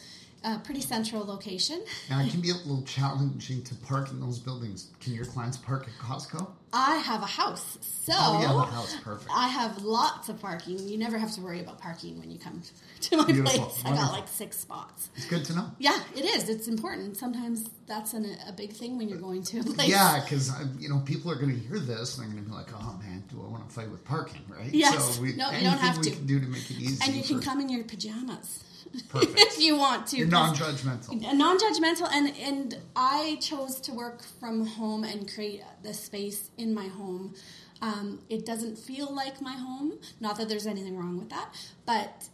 [0.43, 1.83] uh, pretty central location.
[2.09, 4.91] Now it can be a little challenging to park in those buildings.
[4.99, 6.49] Can your clients park at Costco?
[6.75, 9.29] I have a house, so Oh, you have a house, perfect.
[9.31, 10.79] I have lots of parking.
[10.87, 12.63] You never have to worry about parking when you come
[13.01, 13.65] to my Beautiful.
[13.65, 13.83] place.
[13.85, 15.09] I got like six spots.
[15.15, 15.69] It's good to know.
[15.77, 16.49] Yeah, it is.
[16.49, 17.15] It's important.
[17.15, 19.87] Sometimes that's an, a big thing when you're going to a place.
[19.87, 22.55] Yeah, because you know people are going to hear this and they're going to be
[22.55, 24.73] like, "Oh man, do I want to fight with parking?" Right?
[24.73, 25.15] Yes.
[25.17, 26.09] So we, No, you don't have we to.
[26.11, 26.99] can do to make it easy.
[27.05, 28.63] and you can come in your pajamas
[29.09, 29.33] Perfect.
[29.39, 30.17] if you want to.
[30.17, 31.33] You're non-judgmental.
[31.33, 36.87] non-judgmental and and i chose to work from home and create the space in my
[36.87, 37.33] home
[37.81, 41.49] um, it doesn't feel like my home not that there's anything wrong with that
[41.85, 42.27] but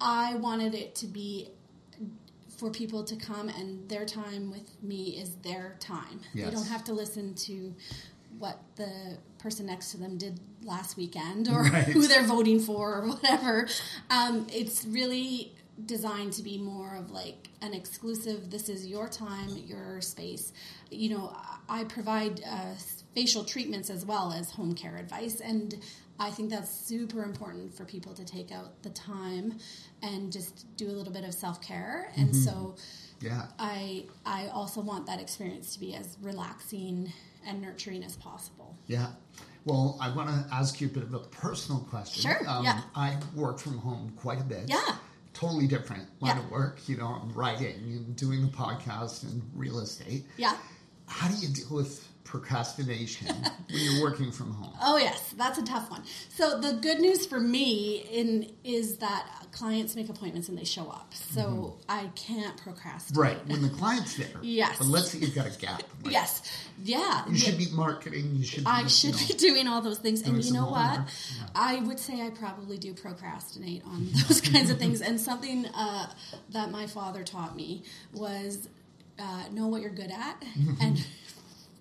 [0.00, 1.48] i wanted it to be
[2.58, 6.46] for people to come and their time with me is their time Yes.
[6.48, 7.74] they don't have to listen to
[8.38, 11.84] what the person next to them did last weekend or Right.
[11.84, 13.68] who they're voting for or whatever.
[14.10, 15.52] Um, it's really
[15.86, 20.52] designed to be more of like an exclusive, this is your time, your space.
[20.90, 21.36] You know,
[21.68, 22.74] I provide uh,
[23.14, 25.40] facial treatments as well as home care advice.
[25.40, 25.74] And
[26.18, 29.58] I think that's super important for people to take out the time
[30.02, 32.12] and just do a little bit of self care.
[32.16, 32.76] And so
[33.20, 33.46] Yeah.
[33.58, 37.12] I I also want that experience to be as relaxing
[37.46, 38.76] and nurturing as possible.
[38.86, 39.08] Yeah.
[39.64, 42.30] Well, I want to ask you a bit of a personal question.
[42.30, 42.82] Um, Sure, yeah.
[42.94, 44.64] I work from home quite a bit.
[44.68, 44.96] Yeah.
[45.34, 46.44] Totally different line Yeah.
[46.44, 46.80] of work.
[46.88, 50.24] You know, I'm writing and doing the podcast and real estate.
[50.36, 50.56] Yeah.
[51.06, 53.28] How do you deal with procrastination
[53.70, 54.74] when you're working from home?
[54.82, 56.02] Oh yes, that's a tough one.
[56.30, 60.90] So the good news for me in is that clients make appointments and they show
[60.90, 61.14] up.
[61.14, 63.18] So I can't procrastinate.
[63.18, 63.46] Right.
[63.46, 64.26] When the client's there.
[64.42, 64.78] Yes.
[64.78, 65.82] But let's say you've got a gap.
[66.02, 66.42] Like, Yes.
[66.82, 67.24] Yeah.
[67.28, 68.32] You should be marketing.
[68.34, 68.64] You should.
[68.64, 70.22] Be, I should you know, be doing all those things.
[70.22, 70.90] And you know what?
[70.90, 71.08] homework.
[71.54, 75.00] I would say I probably do procrastinate on those kinds of things.
[75.00, 76.06] And something uh,
[76.50, 78.68] that my father taught me was
[79.18, 80.44] uh, know what you're good at
[80.80, 81.06] and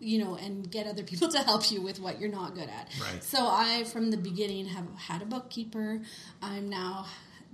[0.04, 2.88] you know and get other people to help you with what you're not good at
[3.02, 3.24] Right.
[3.24, 6.02] so i from the beginning have had a bookkeeper
[6.42, 7.06] i'm now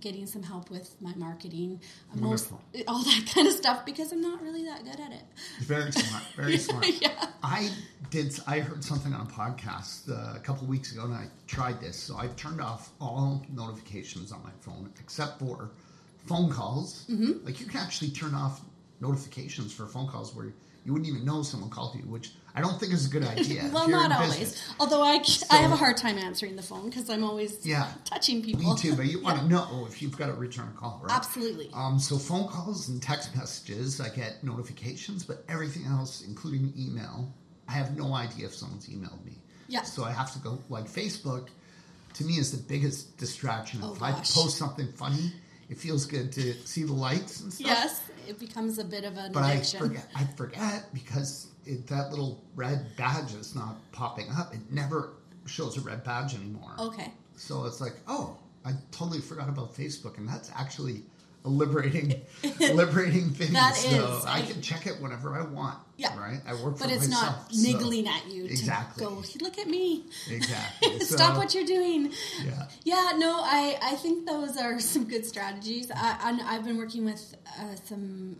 [0.01, 1.81] getting some help with my marketing
[2.15, 2.53] most,
[2.87, 5.23] all that kind of stuff because i'm not really that good at it
[5.61, 6.23] Very smart.
[6.35, 6.85] Very smart.
[7.01, 7.69] yeah I
[8.09, 8.37] did.
[8.47, 11.95] I heard something on a podcast uh, a couple weeks ago, and I tried this.
[11.97, 15.71] So I've turned off all notifications on my phone except for
[16.25, 17.05] phone calls.
[17.09, 17.45] Mm-hmm.
[17.45, 18.59] Like you can actually turn off
[18.99, 20.53] notifications for phone calls where
[20.85, 23.69] you wouldn't even know someone called you, which I don't think is a good idea.
[23.73, 27.23] well not always although i, I have a hard time answering the phone because i'm
[27.23, 27.87] always Yeah.
[28.05, 31.01] touching people Me too, but you want to know if you've got a return call,
[31.03, 31.15] right?
[31.15, 36.73] absolutely Um, so phone calls and text messages, I get notifications, but everything else, including
[36.77, 37.33] email,
[37.67, 39.37] I have no idea if someone's emailed me.
[39.67, 39.83] Yeah.
[39.83, 41.49] So I have to go like Facebook.
[42.15, 43.81] To me, is the biggest distraction.
[43.83, 45.31] Oh, if I post something funny,
[45.69, 47.67] it feels good to see the likes and stuff.
[47.67, 50.07] yes it becomes a bit of an But I forget.
[50.15, 54.53] I forget because it, that little red badge is not popping up.
[54.53, 55.13] It never
[55.45, 56.73] shows a red badge anymore.
[56.79, 61.01] okay So it's like, oh, I totally forgot about Facebook, and that's actually
[61.45, 62.21] a liberating,
[62.59, 63.53] liberating thing.
[63.53, 64.25] That so is.
[64.25, 65.79] I I- can check it whenever I want.
[65.99, 66.17] Yeah.
[66.17, 66.39] right.
[66.47, 69.05] I work for but it's myself, not so- niggling at you to Exactly.
[69.05, 70.99] go look at me Exactly.
[71.15, 72.11] stop So, what you're doing
[72.45, 72.67] Yeah.
[72.85, 77.03] yeah no i i think those are some good strategies I, I i've been working
[77.05, 77.21] with
[77.59, 78.37] uh, some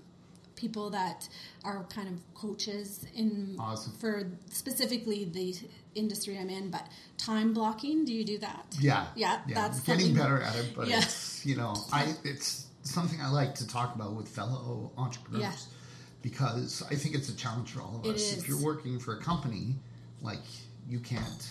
[0.56, 1.28] people that
[1.64, 3.94] are kind of coaches in Awesome.
[4.02, 4.14] for
[4.52, 5.56] specifically the
[5.96, 6.70] industry I'm in.
[6.70, 6.86] But
[7.18, 8.66] time blocking, do you do that?
[8.78, 9.40] Yeah, yeah.
[9.48, 10.98] That's getting something- better at it, but Yeah.
[11.02, 15.78] it's you know, I it's something I like to talk about with fellow entrepreneurs Yeah.
[16.22, 18.22] Because I think it's a challenge for all of It us.
[18.34, 18.38] is.
[18.40, 19.76] If you're working for a company,
[20.22, 20.42] like
[20.88, 21.50] you can't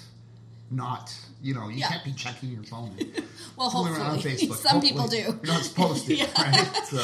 [0.71, 1.89] not, you know, you Yeah.
[1.89, 2.95] can't be checking your phone.
[3.57, 4.35] Well, around on hopefully.
[4.37, 4.57] Facebook.
[4.57, 5.17] Some people do.
[5.17, 6.27] You're not supposed to, Yeah.
[6.41, 6.77] right?
[6.87, 7.03] So,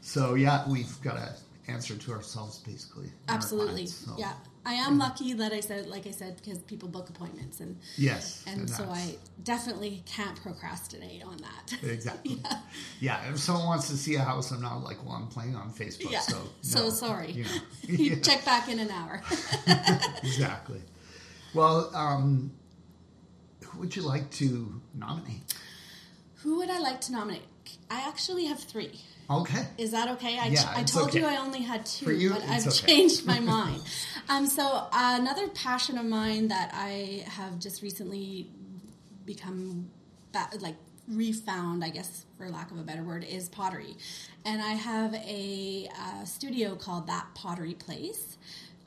[0.00, 1.34] so yeah, we've got to
[1.70, 3.06] answer to ourselves basically.
[3.06, 3.86] and our Absolutely.
[3.86, 4.32] so- Yeah.
[4.66, 8.42] I am lucky that I said, like I said, because people book appointments, and Yes.
[8.48, 11.78] and so that's- I definitely can't procrastinate on that.
[11.84, 12.40] Exactly.
[12.42, 12.58] Yeah.
[13.00, 13.30] yeah.
[13.30, 16.10] If someone wants to see a house, I'm not like, well, I'm playing on Facebook.
[16.10, 16.20] Yeah.
[16.20, 17.30] So, So sorry.
[17.30, 17.50] You know.
[18.04, 19.22] You check back in an hour.
[20.22, 20.80] exactly.
[21.54, 22.50] Well, um,
[23.64, 25.54] who would you like to nominate?
[26.42, 27.44] Who would I like to nominate?
[27.90, 29.00] I actually have three.
[29.30, 29.64] Okay.
[29.78, 30.38] Is that okay?
[30.38, 31.26] I, Yeah, I told you.
[31.26, 32.70] I only had two, you, but I've okay.
[32.86, 33.82] changed my mind.
[34.28, 34.88] Um, so uh,
[35.20, 38.48] another passion of mine that I have just recently
[39.24, 39.90] become
[40.32, 40.76] ba- like
[41.08, 43.96] refound, I guess, for lack of a better word, is pottery.
[44.44, 48.38] And I have a uh, studio called That Pottery Place,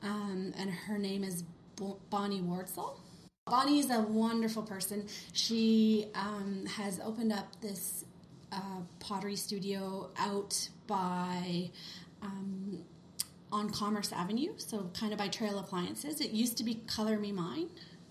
[0.02, 1.44] um, and her name is
[1.76, 2.96] Bo- Bonnie Wardsall.
[3.46, 5.06] Bonnie is a wonderful person.
[5.32, 8.04] She um, has opened up this
[8.52, 11.70] uh, pottery studio out by
[12.22, 12.82] um,
[13.52, 16.20] on Commerce Avenue, so kind of by Trail Appliances.
[16.20, 17.68] It used to be Color Me Mine.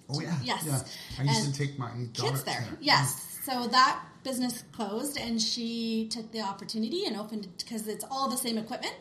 [0.09, 0.35] Oh yeah.
[0.43, 0.63] Yes.
[0.65, 0.81] Yeah.
[1.19, 2.65] I used And to take my Kids there.
[2.81, 3.39] Yes.
[3.45, 8.29] So that business closed, and she took the opportunity and opened it because it's all
[8.29, 8.95] the same equipment,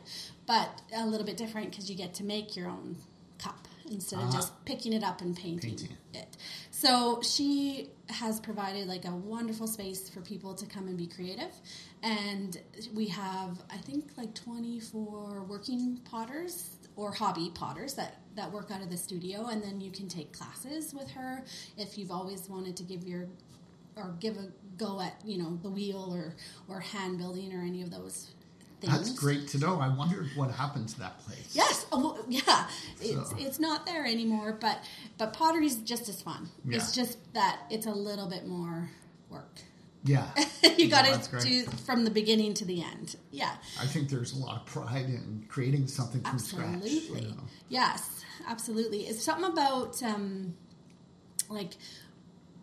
[0.46, 2.96] but a little bit different because you get to make your own
[3.38, 4.32] cup instead of Ah.
[4.32, 6.36] just picking it up and painting, Painting it.
[6.80, 11.50] So she has provided like a wonderful space for people to come and be creative,
[12.04, 12.56] and
[12.94, 18.70] we have I think like twenty four working potters or hobby potters that that work
[18.70, 21.44] out of the studio, and then you can take classes with her
[21.76, 23.26] if you've always wanted to give your
[23.96, 26.36] or give a go at you know the wheel or
[26.68, 28.30] or hand building or any of those
[28.80, 28.92] things.
[28.92, 29.80] That's great to know.
[29.80, 31.50] I wondered what happened to that place.
[31.52, 32.68] Yes, oh, yeah,
[33.00, 34.82] it's So- it's not there anymore, but
[35.16, 36.48] but pottery's just as fun.
[36.68, 38.90] It's just that it's a little bit more
[39.30, 39.60] work.
[40.04, 40.28] Yeah.
[40.76, 43.16] you got to do from the beginning to the end.
[43.30, 47.00] Yeah, I think there's a lot of pride in creating something from absolutely.
[47.00, 47.22] scratch.
[47.22, 47.42] you know.
[47.68, 49.00] Yes, absolutely.
[49.06, 50.54] It's something about um,
[51.48, 51.74] like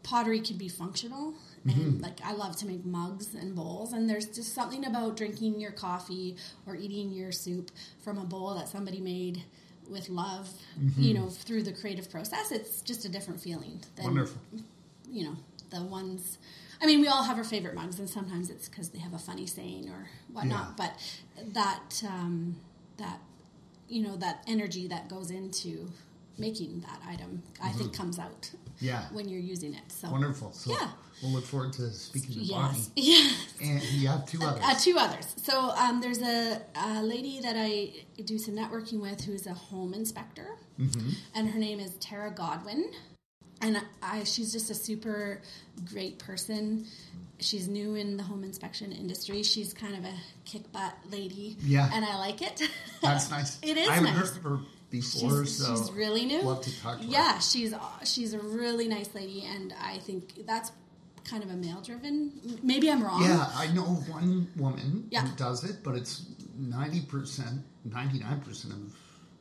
[0.03, 1.33] pottery can be functional.
[1.65, 1.81] Mm-hmm.
[1.81, 5.59] And like I love to make mugs and bowls, and there's just something about drinking
[5.59, 7.71] your coffee or eating your soup
[8.03, 9.43] from a bowl that somebody made
[9.89, 10.49] with love,
[10.79, 11.01] Mm-hmm.
[11.01, 12.51] you know, through the creative process.
[12.51, 14.39] It's just a different feeling than Wonderful.
[15.09, 15.35] you know
[15.71, 16.37] the ones.
[16.81, 19.17] I mean, we all have our favorite mugs, and sometimes it's because they have a
[19.19, 20.73] funny saying or whatnot.
[20.77, 20.87] Yeah.
[21.37, 22.57] But that um,
[22.97, 23.19] that
[23.89, 25.89] you know that energy that goes into
[26.37, 28.85] making that item, I think, comes out Mm-hmm.
[28.85, 29.05] Yeah.
[29.13, 29.89] when you're using it.
[29.89, 30.51] So Wonderful.
[30.51, 30.89] So Yeah.
[31.25, 32.77] We'll look forward to speaking to Bonnie.
[32.77, 33.53] yes, yes.
[33.63, 34.63] And you have two others.
[34.63, 35.33] Uh, two others.
[35.43, 37.91] So um, there's a, a lady that I
[38.23, 40.47] do some networking with who's a home inspector,
[40.79, 41.09] Mm-hmm.
[41.35, 42.91] and her name is Tara Godwin.
[43.61, 45.41] And I, she's just a super
[45.91, 46.85] great person.
[47.39, 49.41] She's new in the home inspection industry.
[49.43, 51.55] She's kind of a kick butt lady.
[51.61, 51.89] Yeah.
[51.93, 52.61] And I like it.
[53.01, 53.57] That's nice.
[53.63, 54.27] It is I haven't nice.
[54.29, 54.59] heard of her
[54.89, 56.41] before, She's, so she's really new.
[56.41, 57.09] Love to talk to her.
[57.11, 60.71] Yeah, she's she's a really nice lady, and I think that's
[61.25, 62.31] kind of a male driven.
[62.63, 63.23] Maybe I'm wrong.
[63.23, 65.21] Yeah, I know one woman Yeah.
[65.25, 66.25] who does it, but it's
[66.57, 68.95] ninety percent, ninety nine percent of.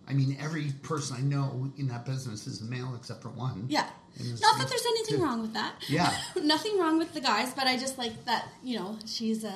[0.07, 3.65] I mean, every person I know in that business is a male except for one.
[3.69, 3.87] Yeah.
[4.19, 5.75] Not that there's anything wrong with that.
[5.89, 6.15] Yeah.
[6.43, 9.55] Nothing wrong with the guys, but I just like that, you know, she's a,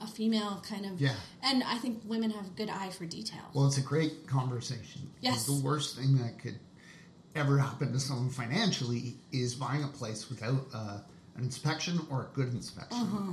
[0.00, 1.00] a female kind of.
[1.00, 1.14] Yeah.
[1.42, 3.40] And I think women have a good eye for detail.
[3.52, 5.10] Well, it's a great conversation.
[5.20, 5.46] Yes.
[5.46, 6.60] The worst thing that could
[7.34, 10.98] ever happen to someone financially is buying a place without uh,
[11.40, 13.00] an inspection or a good inspection.
[13.00, 13.32] Uh-huh.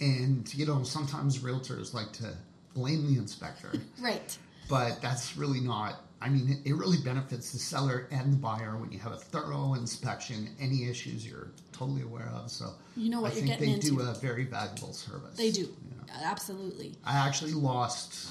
[0.00, 2.34] And, you know, sometimes realtors like to
[2.74, 4.36] blame the inspector, right.
[4.68, 6.00] but that's really not.
[6.20, 9.74] I mean, it, really benefits the seller and the buyer when you have a thorough
[9.74, 12.48] inspection, any issues you're totally aware of.
[12.48, 15.36] So You know what I you're think getting they do a very valuable service.
[15.36, 15.62] They do.
[15.62, 16.04] you know.
[16.22, 16.94] Absolutely.
[17.04, 18.30] I actually lost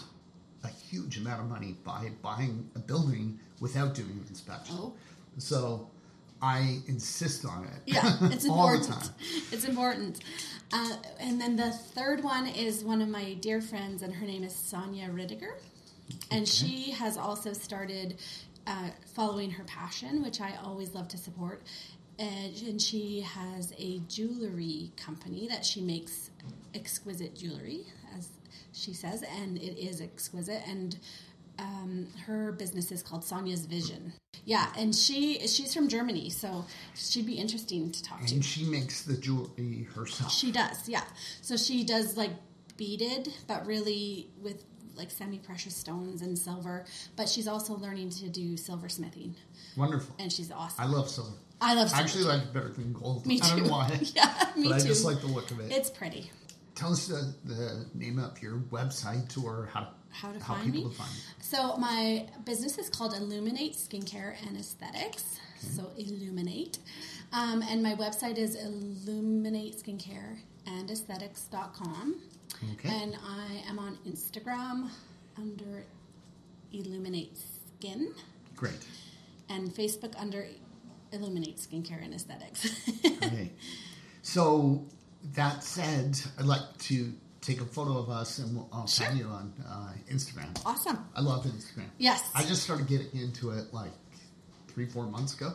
[0.63, 4.76] a huge amount of money by buying a building without doing an inspection.
[4.80, 4.93] Oh.
[5.38, 5.90] So
[6.41, 7.93] I insist on it.
[7.93, 8.99] Yeah, it's all important.
[8.99, 9.15] the time.
[9.51, 10.19] It's important.
[10.73, 14.43] Uh, and then the third one is one of my dear friends, and her name
[14.43, 15.53] is Sonia Ridiger.
[16.31, 18.17] And she has also started
[18.67, 21.61] uh, following her passion, which I always love to support.
[22.19, 26.31] And, and she has a jewelry company that she makes
[26.73, 27.85] exquisite jewelry.
[28.17, 28.29] As
[28.73, 30.61] she says, and it is exquisite.
[30.67, 30.97] And
[31.59, 34.13] um, her business is called Sonia's Vision.
[34.45, 38.33] Yeah, and she she's from Germany, so she'd be interesting to talk to.
[38.33, 40.31] And she makes the jewelry herself.
[40.31, 41.03] She does, yeah.
[41.41, 42.31] So she does like
[42.77, 44.63] beaded, but really with
[44.95, 46.85] like semi precious stones and silver.
[47.15, 49.33] But she's also learning to do silversmithing,
[49.77, 50.15] Wonderful.
[50.17, 50.83] and she's awesome.
[50.83, 51.31] I love silver.
[51.63, 53.25] I love I actually like it better than gold.
[53.27, 53.63] Me I don't too.
[53.65, 53.99] know why.
[54.15, 54.85] yeah, me but too.
[54.85, 55.71] I just like the look of it.
[55.71, 56.31] it's pretty.
[56.73, 60.89] Tell us the, the name of your website or how, How to how find people
[60.89, 60.95] me?
[60.95, 61.12] to find.
[61.41, 65.39] So my business is called Illuminate Skincare and Aesthetics.
[65.59, 66.80] So Illuminate,
[67.34, 72.16] um, and my website is Illuminate Skincare and Aesthetics.com.
[72.74, 72.89] Okay.
[72.89, 74.89] And I am on Instagram
[75.38, 75.86] under
[76.74, 77.38] Illuminate
[77.78, 78.14] Skin
[78.55, 78.74] Great.
[79.49, 80.47] and Facebook under
[81.12, 82.89] Illuminate Skincare and Aesthetics.
[83.24, 83.51] Okay.
[84.24, 84.84] So
[85.36, 89.25] that said, I'd like to take a photo of us and we'll, I'll tag you
[89.25, 90.55] on uh, Instagram.
[90.65, 91.03] awesome.
[91.15, 91.89] I love Instagram.
[91.97, 92.23] Yes.
[92.35, 93.91] I just started getting into it like
[94.67, 95.53] three, four months ago.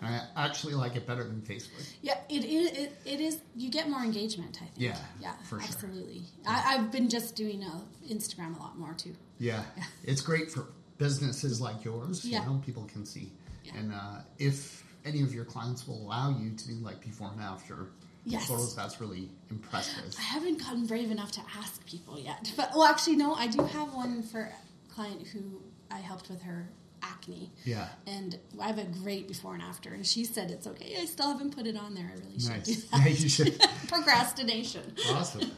[0.00, 1.84] And I actually like it better than Facebook.
[2.02, 2.70] Yeah, it is.
[2.70, 3.40] It, it is.
[3.56, 4.56] You get more engagement.
[4.62, 4.72] I think.
[4.76, 5.68] Yeah, yeah, for sure.
[5.68, 6.22] absolutely.
[6.46, 9.14] I, I've been just doing uh, Instagram a lot more too.
[9.40, 9.64] Yeah.
[10.04, 10.66] It's great for
[10.98, 12.24] businesses like yours.
[12.24, 12.42] Yeah.
[12.44, 13.32] You know, people can see.
[13.64, 13.72] Yeah.
[13.76, 17.40] And uh, if any of your clients will allow you to do like before and
[17.40, 17.88] after
[18.30, 18.46] Yes.
[18.46, 20.14] photos, that's really impressive.
[20.18, 22.52] I haven't gotten brave enough to ask people yet.
[22.56, 23.34] But well, actually, no.
[23.34, 25.60] I do have one for a client who
[25.90, 26.68] I helped with her
[27.02, 27.50] acne.
[27.64, 27.88] Yeah.
[28.06, 30.96] And I have a great before and after, and she said it's okay.
[31.00, 32.10] I still haven't put it on there.
[32.12, 32.66] I really should Nice.
[32.66, 33.00] do that.
[33.06, 33.60] Yeah, you should.
[33.88, 34.82] Procrastination.
[35.10, 35.50] Awesome.